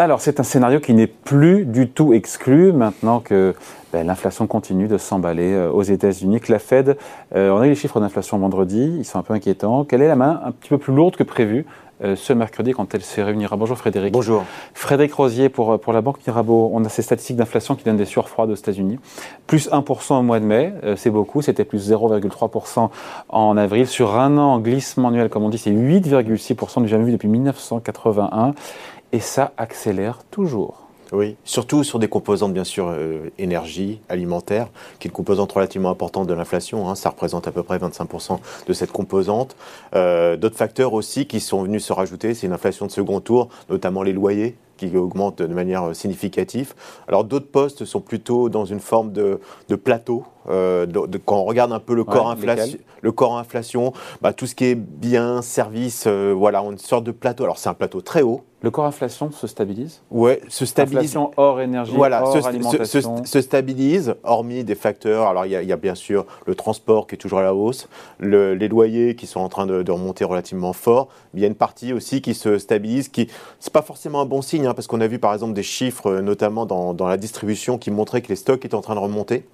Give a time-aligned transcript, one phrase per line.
[0.00, 3.56] Alors, c'est un scénario qui n'est plus du tout exclu maintenant que
[3.92, 6.96] ben, l'inflation continue de s'emballer euh, aux États-Unis, que la Fed,
[7.34, 9.84] euh, on a eu les chiffres d'inflation vendredi, ils sont un peu inquiétants.
[9.84, 11.66] Quelle est la main un petit peu plus lourde que prévu
[12.04, 13.56] euh, ce mercredi quand elle se réunira.
[13.56, 14.12] Bonjour Frédéric.
[14.12, 14.44] Bonjour.
[14.72, 16.70] Frédéric Rosier pour, pour la Banque Mirabeau.
[16.72, 19.00] On a ces statistiques d'inflation qui donnent des surfroides aux États-Unis.
[19.48, 21.42] Plus 1% au mois de mai, c'est beaucoup.
[21.42, 22.90] C'était plus 0,3%
[23.30, 23.88] en avril.
[23.88, 28.54] Sur un an, glissement annuel, comme on dit, c'est 8,6% du jamais vu depuis 1981
[29.12, 30.88] et ça accélère toujours.
[31.12, 35.88] Oui, surtout sur des composantes, bien sûr, euh, énergie, alimentaire, qui est une composante relativement
[35.88, 36.88] importante de l'inflation.
[36.88, 36.94] Hein.
[36.94, 39.56] ça représente à peu près 25% de cette composante.
[39.94, 43.48] Euh, d'autres facteurs aussi qui sont venus se rajouter, c'est une inflation de second tour,
[43.70, 46.74] notamment les loyers qui augmentent de manière significative.
[47.08, 49.40] Alors d'autres postes sont plutôt dans une forme de,
[49.82, 50.24] plateau.
[50.48, 50.86] Euh,
[51.24, 54.64] quand on regarde un peu le corps inflation, le corps inflation, bah, tout ce qui
[54.64, 57.44] est biens, services, voilà, on une sorte de plateau.
[57.44, 60.02] Alors c'est un plateau très haut, le corps inflation se stabilise?
[60.10, 60.98] Ouais, se stabilise.
[60.98, 63.24] Inflation hors énergie, voilà, hors se, alimentation.
[63.24, 65.28] Se, stabilise, hormis des facteurs.
[65.28, 68.68] Alors, il y, a, bien sûr le transport qui est toujours à la hausse, les
[68.68, 71.08] loyers qui sont en train de, remonter relativement fort.
[71.34, 73.28] il y a une partie aussi qui se stabilise, qui
[73.60, 76.18] c'est pas forcément un bon signe, hein, parce qu'on a vu par exemple des chiffres,
[76.18, 79.44] notamment dans, dans la distribution, qui montraient que les stocks étaient en train de remonter.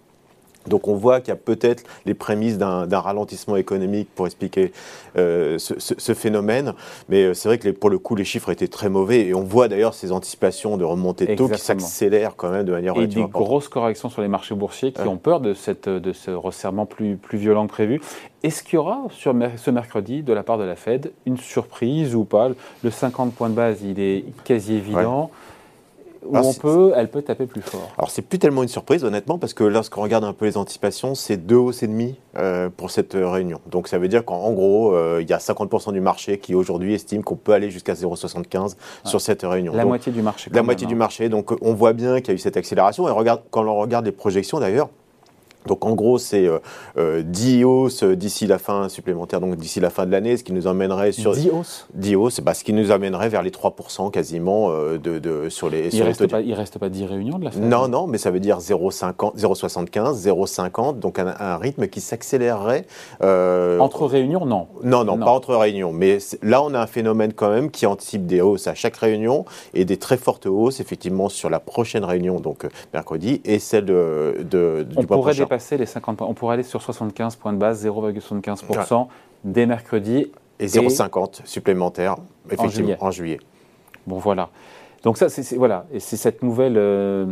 [0.66, 4.72] Donc on voit qu'il y a peut-être les prémices d'un ralentissement économique pour expliquer
[5.16, 6.74] euh, ce, phénomène.
[7.08, 9.26] Mais euh, c'est vrai que pour le coup, les chiffres étaient très mauvais.
[9.26, 12.72] Et on voit d'ailleurs ces anticipations de remontée de taux qui s'accélèrent quand même de
[12.72, 16.12] manière Et des grosses corrections sur les marchés boursiers qui ont peur de, cette, de
[16.12, 18.00] ce resserrement plus, plus violent que prévu.
[18.42, 22.14] Est-ce qu'il y aura sur ce mercredi, de la part de la Fed, une surprise
[22.14, 22.50] ou pas?
[22.82, 25.30] Le 50 points de base, il est quasi évident
[26.26, 27.92] où on peut, elle peut taper plus fort.
[27.98, 31.14] Alors c'est plus tellement une surprise honnêtement parce que lorsqu'on regarde un peu les anticipations,
[31.14, 33.60] c'est deux hausses et demie euh, pour cette euh, réunion.
[33.70, 36.94] Donc ça veut dire qu'en gros, euh, il y a 50% du marché qui aujourd'hui
[36.94, 39.74] estime qu'on peut aller jusqu'à 0,75 sur cette réunion.
[39.74, 40.50] La moitié du marché.
[40.52, 40.98] La moitié du hein.
[40.98, 41.28] marché.
[41.28, 44.04] Donc on voit bien qu'il y a eu cette accélération et regarde, quand on regarde
[44.04, 44.88] les projections d'ailleurs.
[45.66, 46.46] Donc en gros, c'est
[46.98, 50.36] euh, 10 euh, hausses euh, d'ici la fin supplémentaire, donc d'ici la fin de l'année,
[50.36, 51.86] ce qui nous emmènerait sur 10 hausses.
[51.94, 55.70] 10 hausses, bah, ce qui nous amènerait vers les 3% quasiment euh, de, de, sur
[55.70, 55.94] les.
[55.94, 57.60] Il ne reste, pas, reste pas 10 réunions de la fin?
[57.60, 62.86] Non, non, mais ça veut dire 0,75, 0,50, donc un, un, rythme qui s'accélérerait.
[63.20, 64.68] entre réunions, non.
[64.82, 65.04] non.
[65.04, 65.18] non.
[65.18, 68.66] pas entre réunions, mais là on a un phénomène quand même qui anticipe des hausses
[68.66, 73.40] à chaque réunion et des très fortes hausses effectivement sur la prochaine réunion, donc mercredi,
[73.44, 75.04] et celle de, de du on
[75.58, 76.26] pourrait les 50 points.
[76.26, 79.08] On pourrait aller sur 75 points de base, 0,75%
[79.44, 80.30] dès mercredi.
[80.60, 82.16] Et 0,50 supplémentaires,
[82.50, 83.40] effectivement, en juillet.
[84.06, 84.50] Bon, voilà.
[85.04, 87.26] Donc ça, c'est voilà, et c'est cette nouvelle, euh,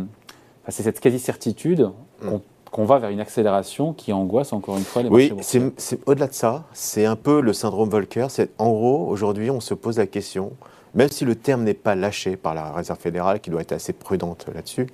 [0.69, 1.89] c'est cette quasi-certitude
[2.21, 2.29] mm.
[2.71, 5.99] qu'on va vers une accélération qui angoisse encore une fois les oui, marchés Oui, c'est
[6.05, 8.27] au-delà de ça, c'est un peu le syndrome Volcker.
[8.59, 10.51] En gros, aujourd'hui, on se pose la question,
[10.93, 13.93] même si le terme n'est pas lâché par la Réserve fédérale, qui doit être assez
[13.93, 14.87] prudente là-dessus,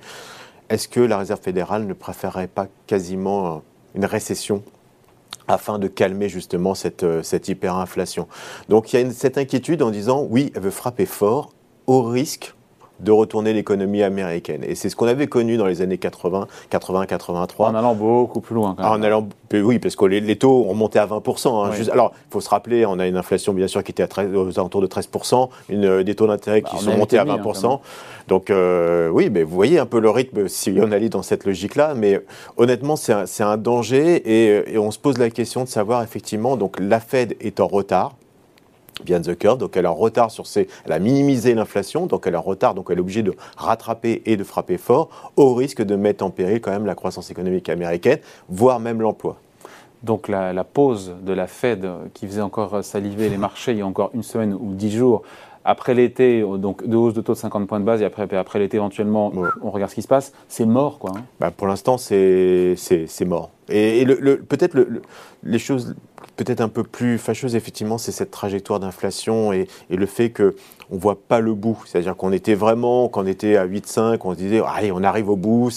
[0.70, 3.62] est-ce que la Réserve fédérale ne préférerait pas quasiment
[3.94, 4.62] une récession
[5.48, 8.28] afin de calmer justement cette, euh, hyperinflation?
[8.68, 11.52] Donc il y a cette inquiétude en disant oui, elle veut frapper fort
[11.88, 12.54] au risque
[13.02, 14.62] de retourner l'économie américaine.
[14.66, 17.70] Et c'est ce qu'on avait connu dans les années 80, 80, 83.
[17.70, 18.74] En allant beaucoup plus loin.
[18.76, 18.92] Quand même.
[18.92, 21.48] En allant, oui, parce que les, taux ont remonté à 20%.
[21.48, 24.08] Hein, alors, il faut se rappeler, on a une inflation bien sûr qui était à
[24.08, 27.66] 13, aux alentours de 13%, une, des taux d'intérêt qui bah, sont montés à 20%.
[27.66, 27.80] Hein,
[28.28, 31.44] Donc euh, oui, mais vous voyez un peu le rythme si on allait dans cette
[31.44, 31.94] logique-là.
[31.96, 32.20] Mais
[32.56, 36.56] honnêtement, c'est un, un, danger et, et on se pose la question de savoir effectivement,
[36.56, 38.14] donc la Fed est en retard
[39.04, 42.34] bien the curve, donc elle est en retard sur elle a minimisé l'inflation, donc elle
[42.34, 45.82] est en retard, donc elle est obligée de rattraper et de frapper fort, au risque
[45.82, 48.18] de mettre en péril quand même la croissance économique américaine,
[48.48, 49.36] voire même l'emploi.
[50.02, 53.82] Donc la, la, pause de la Fed qui faisait encore saliver les marchés il y
[53.82, 55.22] a encore une semaine ou dix jours
[55.64, 58.58] après l'été, donc de hausse de taux de 50 points de base, et après, après
[58.58, 59.32] l'été éventuellement,
[59.62, 61.12] on regarde ce qui se passe, c'est mort quoi.
[61.16, 61.22] Hein.
[61.38, 62.76] Bah pour l'instant, c'est
[63.26, 63.50] mort.
[63.68, 65.02] Et, le, peut-être le,
[65.44, 65.94] les choses
[66.36, 70.52] peut-être un peu plus fâcheuses, effectivement, c'est cette trajectoire d'inflation et, et, le fait qu'on
[70.90, 71.78] ne voit pas le bout.
[71.86, 75.28] C'est-à-dire qu'on était vraiment, quand on était à 8,5, on se disait, allez, on arrive
[75.28, 75.68] au bout,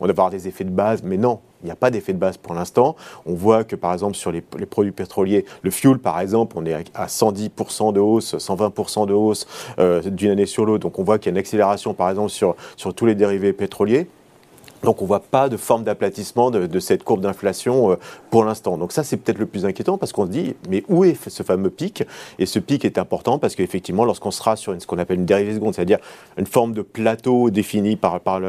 [0.00, 2.18] on va avoir des effets de base, mais non, il n'y a pas d'effet de
[2.18, 2.96] base pour l'instant.
[3.24, 6.74] On voit que par exemple sur les, produits pétroliers, le fuel par exemple, on est
[6.94, 9.46] à 110% de hausse, 120% de hausse
[9.78, 10.82] euh, d'une année sur l'autre.
[10.82, 13.52] Donc on voit qu'il y a une accélération par exemple sur, sur tous les dérivés
[13.52, 14.08] pétroliers.
[14.82, 17.96] Donc on ne voit pas de forme d'aplatissement de, cette courbe d'inflation euh,
[18.30, 18.76] pour l'instant.
[18.76, 21.42] Donc ça c'est peut-être le plus inquiétant parce qu'on se dit mais où est ce
[21.42, 22.04] fameux pic?
[22.38, 25.54] Et ce pic est important parce qu'effectivement lorsqu'on sera sur ce qu'on appelle une dérivée
[25.54, 25.98] seconde, c'est-à-dire
[26.36, 28.40] une forme de plateau défini par, par,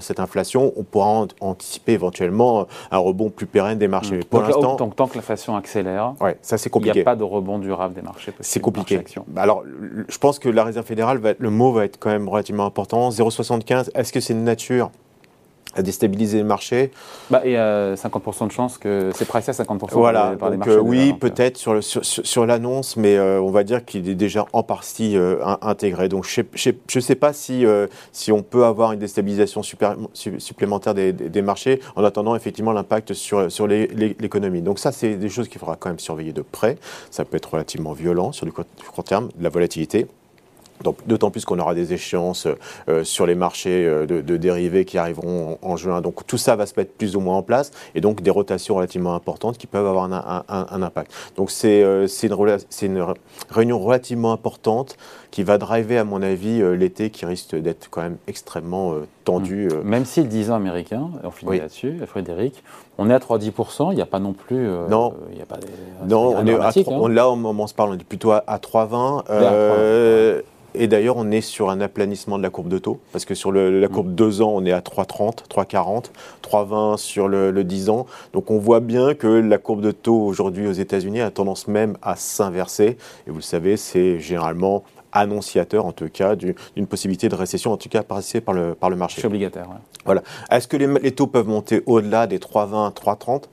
[0.00, 4.18] cette inflation, on pourra anticiper éventuellement un rebond plus pérenne des marchés.
[4.18, 4.24] Mmh.
[4.24, 6.98] Pour l'instant, tant, tant, que l'inflation accélère, ouais, ça c'est compliqué.
[6.98, 8.32] Il n'y a pas de rebond durable des marchés.
[8.40, 9.00] C'est compliqué.
[9.36, 9.64] Alors
[10.08, 12.66] je pense que la réserve fédérale va être, le mot va être quand même relativement
[12.66, 13.10] important.
[13.10, 13.90] 0,75.
[13.94, 14.90] Est-ce que c'est une nature?
[15.78, 16.90] À déstabiliser le marché.
[17.30, 20.56] Bah, il y a 50% de chances que c'est pricé à 50% voilà, par, les
[20.56, 20.74] marchés.
[20.74, 24.44] Euh, oui, peut-être sur, sur, sur l'annonce, mais euh, on va dire qu'il est déjà
[24.52, 26.08] en partie euh, intégré.
[26.08, 27.64] Donc je ne sais pas si,
[28.10, 33.14] si on peut avoir une déstabilisation super, supplémentaire des, des, marchés en attendant effectivement l'impact
[33.14, 34.62] sur, sur l'économie.
[34.62, 36.76] Donc ça, c'est des choses qu'il faudra quand même surveiller de près.
[37.10, 40.08] Ça peut être relativement violent sur du court terme, de la volatilité.
[41.06, 42.46] D'autant plus qu'on aura des échéances
[42.88, 46.00] euh, sur les marchés euh, de, dérivés qui arriveront en, juin.
[46.00, 48.76] Donc tout ça va se mettre plus ou moins en place et donc des rotations
[48.76, 51.12] relativement importantes qui peuvent avoir un, impact.
[51.36, 53.06] Donc c'est euh, une, une,
[53.50, 54.96] réunion relativement importante
[55.30, 58.94] qui va driver, à mon avis, l'été qui risque d'être quand même extrêmement
[59.24, 59.68] tendu.
[59.68, 59.86] Mmh.
[59.86, 62.62] Même si le 10 ans américain, on finit là-dessus, Frédéric,
[62.96, 64.66] on est à 3-10%, il n'y a pas non plus.
[64.88, 65.66] non, il y a pas des,
[66.08, 67.08] non on est à 3, hein.
[67.10, 70.44] là, au moment où on se parle, on est plutôt à, 3,20.
[70.80, 73.50] Et d'ailleurs, on est sur un aplanissement de la courbe de taux, parce que sur
[73.50, 76.04] la courbe 2 ans, on est à 3,30, 3,40,
[76.40, 78.06] 3,20 sur le, 10 ans.
[78.32, 81.98] Donc on voit bien que la courbe de taux aujourd'hui aux États-Unis a tendance même
[82.00, 82.96] à s'inverser.
[83.26, 87.76] Et vous le savez, c'est généralement annonciateur, en tout cas, d'une possibilité de récession, en
[87.76, 89.20] tout cas passée par le, par le marché.
[89.20, 89.66] C'est obligataire.
[90.04, 90.22] Voilà.
[90.48, 93.44] Est-ce que les, les, taux peuvent monter au-delà des 3,20, 3,30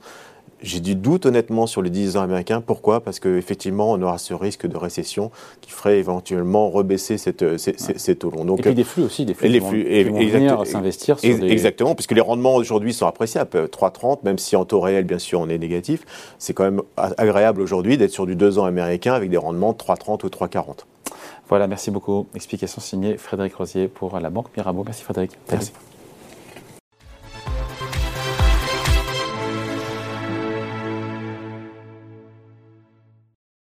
[0.62, 2.62] j'ai du doute honnêtement sur les 10 ans américains.
[2.62, 3.02] Pourquoi?
[3.02, 5.32] Parce qu'effectivement, on aura ce risque de récession
[5.62, 8.46] qui ferait éventuellement rebaisser cette, ces, ces, taux longs.
[8.46, 11.38] Donc, et puis des flux aussi, des flux, les flux, qui vont, venir s'investir sur
[11.38, 11.52] des...
[11.52, 13.50] Exactement, puisque les rendements aujourd'hui sont appréciables.
[13.50, 16.04] 3,30, même si en taux réel, bien sûr, on est négatif,
[16.40, 19.78] c'est quand même agréable aujourd'hui d'être sur du 2 ans américain avec des rendements de
[19.78, 20.86] 3,30 ou 3,40.
[21.48, 22.28] Voilà, merci beaucoup.
[22.34, 24.84] Explication signée Frédéric Rosier pour la Banque Mirabeau.
[24.84, 25.32] Merci Frédéric.
[25.52, 25.72] merci.